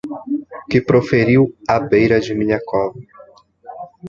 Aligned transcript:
que 0.69 0.79
proferiu 0.89 1.43
à 1.67 1.75
beira 1.91 2.17
de 2.25 2.33
minha 2.39 2.59
cova 2.69 2.99